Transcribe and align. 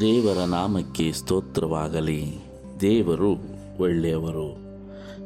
ದೇವರ 0.00 0.38
ನಾಮಕ್ಕೆ 0.38 1.12
ಸ್ತೋತ್ರವಾಗಲಿ. 1.12 2.38
ದೇವರು 2.80 3.30
ಒಳ್ಳೆಯವರು. 3.80 4.56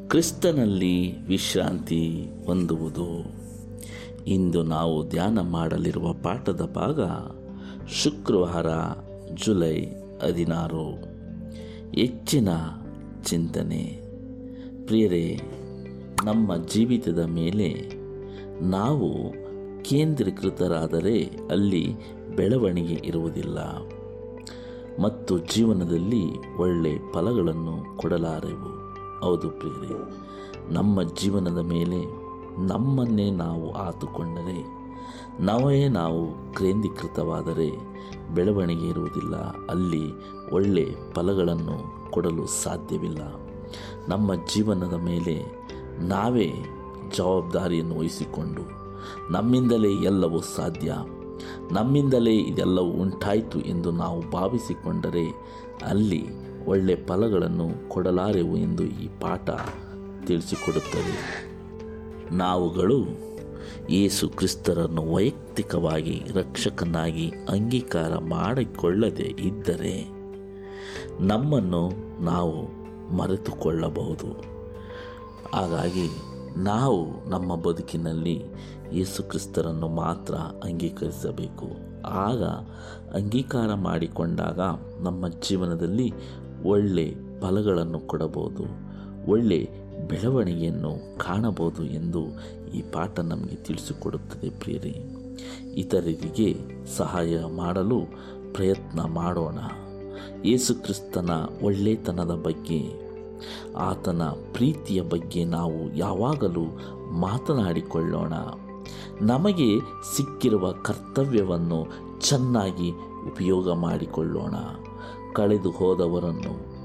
ಕ್ರಿಸ್ತನಲ್ಲಿ 0.09 1.27
ವಿಶ್ರಾಂತಿ 1.27 2.29
ಹೊಂದುವುದು. 2.47 3.25
ಇಂದು 4.27 4.63
ನಾವು 4.63 5.09
ಧ್ಯಾನ 5.09 5.41
ಮಾಡಲಿರುವ 5.41 6.13
ಪಾಠದ 6.13 6.71
ಭಾಗ 6.75 7.01
ಶುಕ್ರವಾರ, 7.89 8.67
ಜುಲೈ 9.35 9.81
ಹದಿನಾರು. 10.23 10.91
ಹೆಚ್ಚಿನ 11.95 12.49
ಚಿಂತನೆ. 13.25 14.01
ಪ್ರಿಯರೇ 14.87 15.41
ನಮ್ಮ 16.25 16.57
ಜೀವಿತದ 16.57 17.19
ಮೇಲೆ 17.19 17.91
ನಾವು 18.61 19.33
ಕೇಂದ್ರೀಕೃತರಾದರೆ 19.83 21.25
ಅಲ್ಲಿ 21.51 21.97
ಬೆಳವಣಿಗೆ 22.37 22.95
ಇರುವುದಿಲ್ಲ 23.05 23.59
ಮತ್ತು 25.03 25.39
ಜೀವನದಲ್ಲಿ 25.39 26.57
ಒಳ್ಳೆ 26.57 27.13
ಫಲಗಳನ್ನು 27.13 27.97
ಕೊಡಲಾರೆವು. 27.97 28.87
ಹೌದು 29.21 29.51
ಪ್ರಿಯರೇ, 29.51 30.11
ನಮ್ಮ 30.71 31.03
ಜೀವನದ 31.03 31.59
ಮೇಲೆ 31.59 32.05
ನಮ್ಮನ್ನೇ 32.67 33.31
ನಾವು 33.31 33.73
ಆತುಕೊಂಡರೆ, 33.73 34.77
ನಾವೇ 35.41 35.89
ನಾವು 35.89 36.53
ಕೇಂದ್ರೀಕೃತವಾದರೆ 36.53 37.71
ಬೆಳವಣಿಗೆ 38.35 38.87
ಇರುವುದಿಲ್ಲ, 38.87 39.37
ಅಲ್ಲಿ 39.71 40.13
ಒಳ್ಳೆ 40.53 40.87
ಫಲಗಳನ್ನು 41.15 42.11
ಕೊಡಲು 42.11 42.47
ಸಾಧ್ಯವಿಲ್ಲ. 42.47 43.35
ನಮ್ಮ 44.09 44.35
ಜೀವನದ 44.35 44.93
ಮೇಲೆ 44.93 45.56
ನಾವೇ 46.01 46.53
ಜವಾಬ್ದಾರಿಯನ್ನು 47.17 47.99
ವಹಿಸಿಕೊಂಡು 47.99 48.77
ನಮ್ಮಿಂದಲೇ 49.33 49.93
ಎಲ್ಲವೂ 49.93 50.41
ಸಾಧ್ಯ. 50.41 50.95
ನಮ್ಮಿಂದಲೇ 51.73 52.37
ಇದೆಲ್ಲವೂ 52.37 52.87
ಉಂಟಾಯಿತು 52.87 53.61
ಎಂದು 53.61 53.91
ನಾವು 53.91 54.31
ಭಾವಿಸಿಕೊಂಡರೆ 54.31 55.29
ಅಲ್ಲಿ 55.87 56.25
ಒಳ್ಳೆ 56.67 56.97
ಫಲಗಳನ್ನು 57.07 57.89
ಕೊಡಲಾರೆವು 57.89 58.57
ಎಂದು 58.57 58.85
ಈ 58.85 59.09
ಪಾಠ 59.21 59.51
ತಿಳಿಸಿಕೊಡುತ್ತದೆ. 60.27 61.47
ನಾವುಗಳು 62.37 63.27
ಯೇಸು 63.91 64.29
ಕ್ರಿಸ್ತರನ್ನು 64.29 65.15
ವೈಯಕ್ತಿಕವಾಗಿ 65.15 66.23
ರಕ್ಷಕನಾಗಿ 66.35 67.33
ಅಂಗೀಕಾರ 67.49 68.19
ಮಾಡಿಕೊಳ್ಳದೆ 68.19 69.23
ಇದ್ದರೆ 69.23 70.09
ನಮ್ಮನ್ನು 71.21 71.91
ನಾವು 72.25 72.67
ಮರೆತುಕೊಳ್ಳಬಹುದು. 73.17 74.56
ಹಾಗಾಗಿ 75.55 76.09
ನಾವು 76.57 77.29
ನಮ್ಮ 77.31 77.55
ಬದುಕಿನಲ್ಲಿ 77.55 78.43
ಯೇಸು 78.93 79.23
ಕ್ರಿಸ್ತರನ್ನು 79.23 79.89
ಮಾತ್ರ 79.89 80.35
ಅಂಗೀಕರಿಸಬೇಕು. 80.35 81.67
ಆಗ 82.07 82.43
ಅಂಗೀಕಾರ 83.15 83.75
ಮಾಡಿಕೊಂಡಾಗ 83.75 84.61
ನಮ್ಮ 85.03 85.29
ಜೀವನದಲ್ಲಿ 85.29 86.13
ಒಳ್ಳೆ 86.65 87.15
ಫಲಗಳನ್ನು 87.41 88.01
ಕೊಡಬಹುದು, 88.01 88.63
ಒಳ್ಳೆ 89.31 89.69
ಬೆಳವಣಿಗೆಯನ್ನು 90.09 91.19
ಕಾಣಬಹುದು 91.19 91.85
ಎಂದು 91.85 92.21
ಈ 92.75 92.83
ಪಾಠ 92.83 93.21
ನಮಗೆ 93.21 93.55
ತಿಳಿಸಿಕೊಡುತ್ತದೆ 93.55 94.51
ಪ್ರಿಯರೇ. 94.51 95.17
ಇತರರಿಗೆ 95.75 96.57
ಸಹಾಯ 96.97 97.45
ಮಾಡಲು 97.45 98.01
ಪ್ರಯತ್ನ 98.53 99.01
ಮಾಡೋಣ. 99.01 99.59
ಯೇಸು 100.45 100.75
ಕ್ರಿಸ್ತನ 100.75 101.31
ಒಳ್ಳೆತನದ 101.63 102.35
ಬಗ್ಗೆ 102.35 103.06
ಆತನ 103.77 104.23
ಪ್ರೀತಿಯ 104.53 105.03
ಬಗ್ಗೆ 105.03 105.45
ನಾವು 105.45 105.97
ಯಾವಾಗಲೂ 105.97 106.65
ಮಾತನಾಡಿಕೊಳ್ಳೋಣ. 107.13 108.33
ನಮಗೆ 109.21 109.79
ಸಿಕ್ಕಿರುವ 110.17 110.73
ಕರ್ತವ್ಯವನ್ನು 110.73 111.87
ಚೆನ್ನಾಗಿ 112.21 112.91
ಉಪಯೋಗ 113.27 113.73
ಮಾಡಿಕೊಳ್ಳೋಣ. 113.73 114.55
ಕಳೆದು 115.33 115.71
ಹೋದವರನ್ನು, 115.71 116.77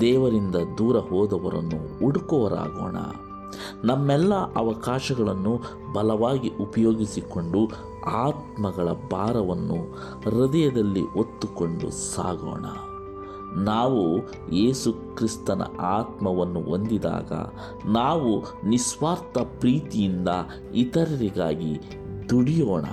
ದೇವರಿಂದ 0.00 0.54
ದೂರ 0.78 0.98
ಹೋದವರನ್ನು 0.98 1.98
ಹುಡುಕುವರಾಗೋಣ 1.98 2.96
ನಮ್ಮೆಲ್ಲ 3.84 4.34
ಅವಕಾಶಗಳನ್ನು 4.34 5.60
ಬಲವಾಗಿ 5.92 6.48
ಉಪಯೋಗಿಸಿಕೊಂಡು 6.48 7.58
ಆತ್ಮಗಳ 8.06 8.88
ಭಾರವನ್ನು 9.10 9.92
ಹೃದಯದಲ್ಲಿ 10.22 11.12
ಒತ್ತುಕೊಂಡು 11.12 11.90
ಸಾಗೋಣ. 11.90 12.64
ನಾವು 13.56 14.18
ಯೇಸು 14.54 14.92
ಕ್ರಿಸ್ತನ 14.92 15.62
ಆತ್ಮವನ್ನು 15.80 16.60
ಹೊಂದಿದಾಗ 16.60 17.32
ನಾವು 17.86 18.42
ನಿಸ್ವಾರ್ಥ 18.68 19.38
ಪ್ರೀತಿಯಿಂದ 19.38 20.28
ಇತರರಿಗಾಗಿ 20.74 21.80
ದುಡಿಯೋಣ. 22.30 22.84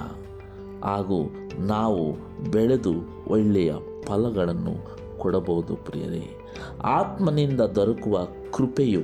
ಹಾಗೂ 0.84 1.30
ನಾವು 1.60 2.14
ಬೆಳೆದು 2.52 2.92
ಒಳ್ಳೆಯ 3.28 3.74
ಫಲಗಳನ್ನು 4.06 4.98
ಕೊಡಬಹುದು 5.18 5.76
ಪ್ರಿಯರೇ. 5.76 6.38
ಆತ್ಮನಿಂದ 6.84 7.62
ದೊರಕುವ 7.62 8.28
ಕೃಪೆಯು 8.54 9.02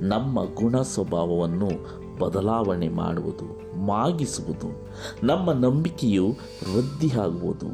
ನಮ್ಮ 0.00 0.44
ಗುಣ 0.44 0.80
ಸ್ವಭಾವವನ್ನು 0.80 1.70
ಬದಲಾವಣೆ 2.18 2.88
ಮಾಡುವುದು, 2.88 3.76
ಮಾಗಿಸುವುದು, 3.86 4.88
ನಮ್ಮ 5.26 5.52
ನಂಬಿಕೆಯು 5.52 6.26
ವೃದ್ಧಿಯಾಗುವುದು, 6.74 7.66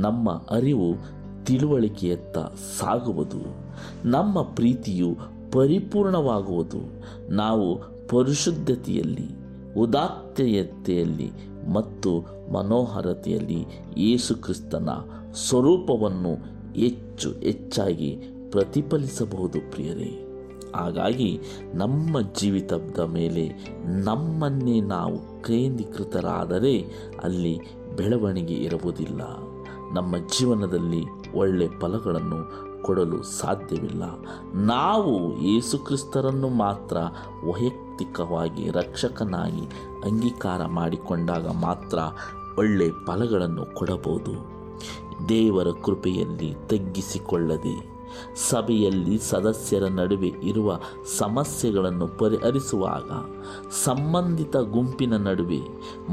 ನಮ್ಮ 0.00 0.30
ಅರಿವು 0.30 0.94
ತಿಳುವಳಿಕೆಯತ್ತ 1.44 2.38
ಸಾಗುವುದು. 2.78 3.38
ನಮ್ಮ 4.08 4.42
ಪ್ರೀತಿಯು 4.42 5.16
ಪರಿಪೂರ್ಣವಾಗುವುದು. 5.52 6.78
ನಾವು 7.30 7.78
ಪರಿಶುದ್ಧತೆಯಲ್ಲಿ 8.08 9.44
ಉದಾತ್ತೆಯತೆಯಲ್ಲಿ 9.76 11.30
ಮತ್ತು 11.72 12.20
ಮನೋಹರತೆಯಲ್ಲಿ 12.52 13.66
ಯೇಸುಕ್ರಿಸ್ತನ 13.98 14.88
ಸ್ವರೂಪವನ್ನು 15.34 16.34
ಹೆಚ್ಚು 16.72 17.32
ಹೆಚ್ಚಾಗಿ 17.32 18.18
ಪ್ರತಿಫಲಿಸಬಹುದು 18.50 19.70
ಪ್ರಿಯರೇ. 19.70 20.20
ಹಾಗಾಗಿ 20.76 21.40
ನಮ್ಮ 21.74 22.20
ಜೀವಿತದ 22.20 23.00
ಮೇಲೆ 23.00 23.52
ನಮ್ಮನ್ನೇ 24.04 24.80
ನಾವು 24.80 25.42
ಕೇಂದ್ರೀಕೃತರಾದರೆ 25.42 26.84
ಅಲ್ಲಿ 27.22 27.58
ಬೆಳವಣಿಗೆ 27.96 28.54
ಇರುವುದಿಲ್ಲ. 28.54 29.22
ನಮ್ಮ 29.94 30.16
ಜೀವನದಲ್ಲಿ 30.16 31.23
ಒಳ್ಳೆ 31.34 31.68
ಫಲಗಳನ್ನು 31.80 32.40
ಕೊಡಲು 32.82 33.22
ಸಾಧ್ಯವಿಲ್ಲ. 33.22 34.04
ನಾವು 34.54 35.12
ಯೇಸುಕ್ರಿಸ್ತರನ್ನು 35.42 36.48
ಮಾತ್ರ 36.48 36.96
ವೈಯಕ್ತಿಕವಾಗಿ 37.44 38.70
ರಕ್ಷಕನಾಗಿ 38.70 39.64
ಅಂಗೀಕಾರ 40.04 40.66
ಮಾಡಿಕೊಂಡಾಗ 40.66 41.46
ಮಾತ್ರ 41.48 41.98
ಒಳ್ಳೆ 42.58 42.88
ಫಲಗಳನ್ನು 43.06 43.74
ಕೊಡಬಹುದು. 43.74 44.34
ದೇವರ 45.28 45.68
ಕೃಪೆಯಲ್ಲಿ 45.84 46.54
ತಗ್ಗಿಸಿಕೊಳ್ಳದೆ, 46.66 47.76
ಸಭೆಯಲ್ಲಿ 48.50 49.18
ಸದಸ್ಯರ 49.18 49.84
ನಡುವೆ 49.84 50.30
ಇರುವ 50.42 50.78
ಸಮಸ್ಯೆಗಳನ್ನು 51.18 52.06
ಪರಿಹರಿಸುವಾಗ, 52.18 53.10
ಸಂಬಂಧಿತ 53.84 54.56
ಗುಂಪಿನ 54.56 55.16
ನಡುವೆ 55.16 55.60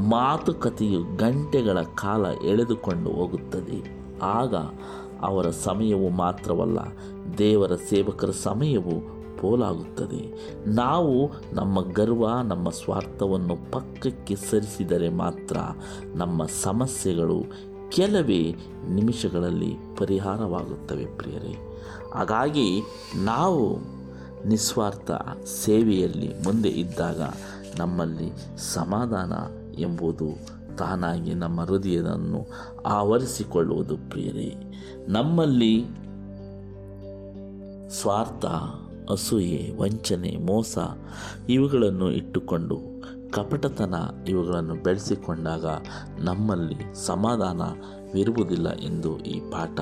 ಮಾತುಕತೆಯು 0.08 1.02
ಗಂಟೆಗಳ 1.16 1.82
ಕಾಲ 1.94 2.26
ಎಳೆದುಕೊಂಡು 2.44 3.10
ಹೋಗುತ್ತದೆ. 3.10 3.80
ಆಗ 4.22 4.54
ಅವರ 5.22 5.50
ಸಮಯವು 5.50 6.08
ಮಾತ್ರವಲ್ಲ, 6.08 6.78
ದೇವರ 7.38 7.74
ಸೇವಕರ 7.74 8.30
ಸಮಯವು 8.30 9.22
ಪೋಲಾಗುತ್ತದೆ. 9.38 10.50
ನಾವು 10.66 11.30
ನಮ್ಮ 11.52 11.80
ಗರ್ವ, 11.80 12.28
ನಮ್ಮ 12.42 12.70
ಸ್ವಾರ್ಥವನ್ನು 12.70 13.72
ಪಕ್ಕಕ್ಕೆ 13.72 14.36
ಸರಿಸಿದರೆ 14.36 15.08
ಮಾತ್ರ 15.08 15.56
ನಮ್ಮ 16.14 16.46
ಸಮಸ್ಯೆಗಳು 16.62 17.42
ಕೆಲವೇ 17.90 18.54
ನಿಮಿಷಗಳಲ್ಲಿ 18.88 19.76
ಪರಿಹಾರವಾಗುತ್ತವೆ 19.96 21.06
ಪ್ರಿಯರೇ. 21.06 21.56
ಹಾಗಾಗಿ 22.14 22.82
ನಾವು 23.24 23.76
ನಿಸ್ವಾರ್ಥ 24.48 25.10
ಸೇವೆಯಲ್ಲಿ 25.64 26.34
ಮುಂದೆ 26.44 26.68
ಇದ್ದಾಗ 26.68 27.20
ನಮ್ಮಲ್ಲಿ 27.78 28.32
ಸಮಾಧಾನ 28.74 29.32
ಎಂಬುದು 29.78 30.28
ತಾನಾಗಿ 30.76 31.34
ನಮ್ಮ 31.34 31.60
ಹೃದಯವನ್ನು 31.60 32.46
ಆವರಿಸಿಕೊಳ್ಳುವುದು 32.86 33.96
ಪ್ರಿಯರೇ. 33.96 34.54
ನಮ್ಮಲ್ಲಿ 35.08 35.84
ಸ್ವಾರ್ಥ, 37.88 38.44
ಅಸೂಯೆ, 39.10 39.70
ವಂಚನೆ, 39.76 40.36
ಮೋಸ 40.36 40.78
ಇವುಗಳನ್ನು 41.48 42.10
ಇಟ್ಟುಕೊಂಡು 42.10 42.78
ಕಪಟತನ 43.30 43.94
ಇವುಗಳನ್ನು 44.28 44.74
ಬೆಳೆಸಿಕೊಂಡಾಗ 44.74 45.66
ನಮ್ಮಲ್ಲಿ 46.18 47.06
ಸಮಾಧಾನವಿರುವುದಿಲ್ಲ 47.06 48.70
ಎಂದು 48.70 49.18
ಈ 49.18 49.40
ಪಾಠ 49.40 49.80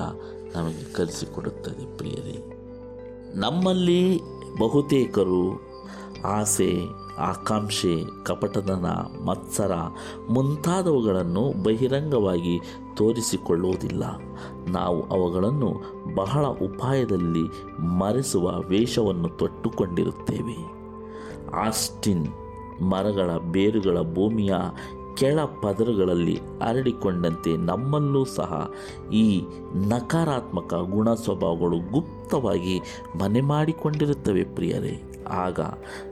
ನಮಗೆ 0.55 0.93
ಕಲಿಸಿಕೊಡುತ್ತದೆ 0.93 1.97
ಪ್ರಿಯರೇ. 1.97 2.57
ನಮ್ಮಲ್ಲಿ 3.35 4.19
ಬಹುತೇಕರು 4.59 5.61
ಆಸೆ 6.25 6.75
ಆಕಾಂಕ್ಷೆ 7.21 8.23
ಕಪಟದನ 8.23 8.85
ಮತ್ಸರ 9.25 9.71
ಮುಂತಾದವುಗಳನ್ನು 10.29 11.63
ಬಹಿರಂಗವಾಗಿ 11.63 12.59
ತೋರಿಸಿಕೊಳ್ಳುವುದಿಲ್ಲ. 12.93 14.03
ನಾವು 14.67 15.01
ಅವುಗಳನ್ನು 15.01 15.73
ಬಹಳ 16.15 16.45
ಉಪಾಯದಲ್ಲಿ 16.45 17.43
ಮರೆಸುವ 17.79 18.59
ವೇಷವನ್ನು 18.59 19.29
ತೊಟ್ಟುಕೊಂಡಿರುತ್ತೇವೆ. 19.29 20.81
ಆಸ್ಟಿನ್ 21.55 22.27
ಮರಗಳ 22.81 23.37
ಬೇರುಗಳ 23.37 23.97
ಭೂಮಿಯ 24.13 24.53
ಕೆಳ 25.17 25.39
ಪದರುಗಳಲ್ಲಿ 25.61 26.35
ಹರಡಿಕೊಂಡಂತೆ 26.35 27.57
ನಮ್ಮಲ್ಲೂ 27.57 28.25
ಸಹ 28.25 28.71
ಈ 29.13 29.41
ನಕಾರಾತ್ಮಕ 29.75 30.73
ಗುಣ 30.73 31.13
ಸ್ವಭಾವಗಳು 31.13 31.91
ಗುಪ್ತವಾಗಿ 31.91 32.81
ಮನೆ 33.21 33.41
ಮಾಡಿಕೊಂಡಿರುತ್ತವೆ 33.41 34.43
ಪ್ರಿಯರೇ. 34.43 35.10
ಆಗ 35.31 35.59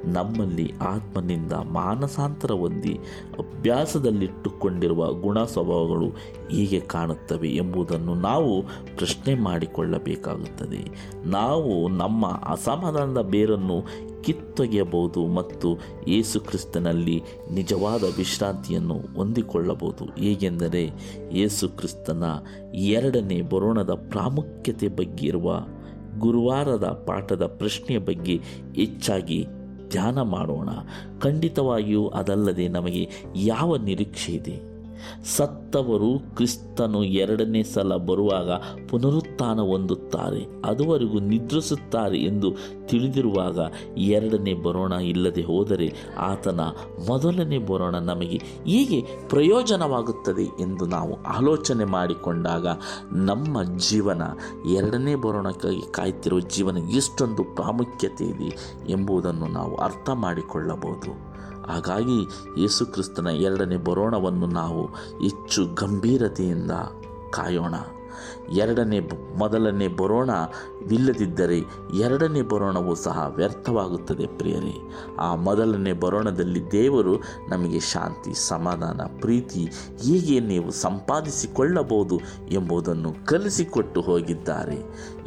ನಮ್ಮಲ್ಲಿ 0.06 0.74
ಆತ್ಮನಿಂದ 0.82 1.54
ಮಾನಸಾಂತರ 1.54 2.52
ಹೊಂದಿ 2.52 3.00
ಅಭ್ಯಾಸದಲ್ಲಿಟ್ಟುಕೊಂಡಿರುವ 3.40 5.14
ಗುಣ 5.14 5.44
ಸ್ವಭಾವಗಳು 5.44 6.08
ಹೀಗೆ 6.50 6.80
ಕಾಣುತ್ತವೆ 6.80 7.50
ಎಂಬುದನ್ನು 7.50 8.14
ನಾವು 8.14 8.62
ಪ್ರಶ್ನೆ 8.98 9.36
ಮಾಡಿಕೊಳ್ಳಬೇಕಾಗುತ್ತದೆ. 9.36 11.12
ನಾವು 11.26 11.88
ನಮ್ಮ 11.88 12.28
ಅಸಮಾಧಾನದ 12.28 13.22
ಬೇರನ್ನು 13.22 13.84
ಕಿತ್ತೊಗೆಯಬಹುದು 14.22 15.28
ಮತ್ತು 15.28 15.78
ಯೇಸುಕ್ರಿಸ್ತನಲ್ಲಿ 16.08 17.24
ನಿಜವಾದ 17.52 18.04
ವಿಶ್ರಾಂತಿಯನ್ನು 18.18 18.96
ಹೊಂದಿಕೊಳ್ಳಬಹುದು. 19.16 20.22
ಹೇಗೆಂದರೆ 20.22 20.92
ಯೇಸುಕ್ರಿಸ್ತನ 21.32 22.24
ಎರಡನೇ 22.74 23.42
ಬರೋಣದ 23.42 23.92
ಪ್ರಾಮುಖ್ಯತೆ 24.10 24.88
ಬಗ್ಗೆ 24.88 25.28
ಇರುವ 25.28 25.60
ಗುರುವಾರದ 26.20 27.04
ಪಾಠದ 27.08 27.46
ಪ್ರಶ್ನೆಯ 27.46 28.00
ಬಗ್ಗೆ 28.00 28.40
ಹೆಚ್ಚಾಗಿ 28.76 29.48
ಧ್ಯಾನ 29.90 30.22
ಮಾಡೋಣ. 30.22 30.70
ಖಂಡಿತವಾಗಿಯೂ 31.20 32.08
ಅದಲ್ಲದೆ 32.08 32.68
ನಮಗೆ 32.68 33.10
ಯಾವ 33.36 33.78
ನಿರೀಕ್ಷೆ 33.78 34.32
ಇದೆ? 34.32 34.69
ಸತ್ತವರು 35.38 36.36
ಕ್ರಿಸ್ತನು 36.36 37.04
ಎರಡನೇ 37.04 37.64
ಸಲ 37.64 37.96
ಬರುವಾಗ 37.96 38.52
ಪುನರುತ್ಥಾನ 38.90 39.60
ಹೊಂದುತ್ತಾರೆ 39.60 40.62
ಅದುವರೆಗೂ 40.66 41.20
ನಿದ್ರಿಸುತ್ತಾರೆ 41.20 42.18
ಎಂದು 42.18 42.52
ತಿಳಿದಿರುವಾಗ 42.88 43.60
ಎರಡನೇ 43.98 44.54
ಬರೋಣ 44.54 44.94
ಇಲ್ಲದೆ 44.94 45.42
ಹೋದರೆ 45.42 45.94
ಆತನ 46.18 46.60
ಮೊದಲನೇ 47.08 47.58
ಬರೋಣ 47.58 47.96
ನಮಗೆ 47.98 48.42
ಹೇಗೆ 48.68 49.02
ಪ್ರಯೋಜನವಾಗುತ್ತದೆ 49.30 50.44
ಎಂದು 50.44 50.86
ನಾವು 50.86 51.24
ಆಲೋಚನೆ 51.24 51.86
ಮಾಡಿಕೊಂಡಾಗ 51.86 52.68
ನಮ್ಮ 53.14 53.64
ಜೀವನ, 53.64 54.22
ಎರಡನೇ 54.72 55.16
ಬರೋಣಕ್ಕಾಗಿ 55.16 55.92
ಕಾಯ್ತಿರುವ 55.92 56.40
ಜೀವನ 56.40 56.78
ಎಷ್ಟೊಂದು 56.78 57.44
ಪ್ರಾಮುಖ್ಯತೆ 57.44 58.26
ಇದೆ 58.26 58.50
ಎಂಬುದನ್ನು 58.90 59.48
ನಾವು 59.48 59.76
ಅರ್ಥ 59.76 60.10
ಮಾಡಿಕೊಳ್ಳಬಹುದು. 60.10 61.30
ಹಾಗಾಗಿ 61.70 62.28
ಯೇಸುಕ್ರಿಸ್ತನ 62.58 63.28
ಎರಡನೇ 63.28 63.78
ಬರೋಣವನ್ನು 63.78 64.48
ನಾವು 64.48 64.86
ಹೆಚ್ಚು 65.22 65.74
ಗಂಭೀರತೆಯಿಂದ 65.74 66.72
ಕಾಯೋಣ. 67.32 67.74
ಎರಡನೇ 68.52 69.00
ಮೊದಲನೇ 69.00 69.36
ಮೊದಲನೇ 69.38 69.88
ಬರೋಣವಿಲ್ಲದಿದ್ದರೆ 69.88 71.60
ಎರಡನೇ 71.94 72.42
ಬರೋಣವು 72.42 72.96
ಸಹ 72.96 73.34
ವ್ಯರ್ಥವಾಗುತ್ತದೆ 73.36 74.28
ಪ್ರಿಯರೇ. 74.28 74.92
ಆ 75.20 75.36
ಮೊದಲನೇ 75.36 75.94
ಬರೋಣದಲ್ಲಿ 75.94 76.72
ದೇವರು 76.72 77.16
ನಮಗೆ 77.50 77.80
ಶಾಂತಿ, 77.80 78.34
ಸಮಾಧಾನ, 78.48 79.02
ಪ್ರೀತಿ 79.20 79.72
ಹೀಗೆ 80.02 80.40
ನೀವು 80.40 80.72
ಸಂಪಾದಿಸಿಕೊಳ್ಳಬಹುದು 80.72 82.20
ಎಂಬುದನ್ನು 82.52 83.26
ಕಲಿಸಿಕೊಟ್ಟು 83.26 84.02
ಹೋಗಿದ್ದಾರೆ. 84.02 84.78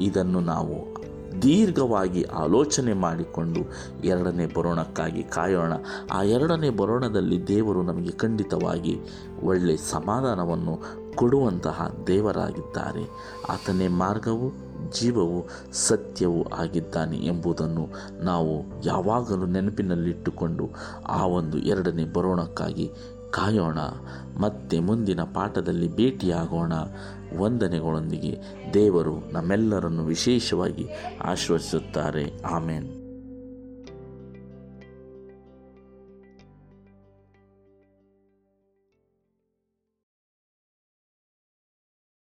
ಇದನ್ನು 0.00 0.40
ನಾವು 0.40 1.02
ದೀರ್ಘವಾಗಿ 1.42 2.22
ಆಲೋಚನೆ 2.22 2.92
ಮಾಡಿಕೊಂಡು 2.92 3.60
ಎರಡನೇ 4.04 4.46
ಬರೋಣಕ್ಕಾಗಿ 4.46 5.22
ಕಾಯೋಣ. 5.22 5.72
ಆ 6.12 6.22
ಎರಡನೇ 6.22 6.70
ಬರೋಣದಲ್ಲಿ 6.70 7.48
ದೇವರು 7.48 7.82
ನಮಗೆ 7.82 8.10
ಖಂಡಿತವಾಗಿ 8.10 9.00
ಒಳ್ಳೆಯ 9.42 9.76
ಸಮಾಧಾನವನ್ನು 9.76 11.02
ಕೊಡುವಂತಹ 11.16 11.94
ದೇವರಾಗಿದ್ದಾರೆ. 12.06 13.04
ಆತನೇ 13.48 13.88
ಮಾರ್ಗವು, 13.88 14.72
ಜೀವವು, 15.00 15.46
ಸತ್ಯವೂ 15.72 16.42
ಆಗಿದ್ದಾನೆ 16.42 17.16
ಎಂಬುದನ್ನು 17.18 17.88
ನಾವು 18.24 18.64
ಯಾವಾಗಲೂ 18.84 19.46
ನೆನಪಿನಲ್ಲಿಟ್ಟುಕೊಂಡು 19.46 20.68
ಆ 21.08 21.26
ಒಂದು 21.26 21.58
ಎರಡನೇ 21.58 22.04
ಬರೋಣಕ್ಕಾಗಿ 22.04 22.90
ಕಾಯೋಣ 23.32 23.78
ಮತ್ತೆ 24.38 24.80
ಮುಂದಿನ 24.80 25.20
ಪಾಠದಲ್ಲಿ 25.22 25.96
ಭೇಟಿಯಾಗೋಣ. 25.96 26.72
ವಂದನೆಗಳೊಂದಿಗೆ 27.38 28.38
ದೇವರು 28.74 29.32
ನಮ್ಮೆಲ್ಲರನ್ನು 29.32 30.04
ವಿಶೇಷವಾಗಿ 30.04 30.88
ಆಶ್ವಸಿಸುತ್ತಾರೆ 31.20 32.42
ಆಮೇನ್. 32.42 33.01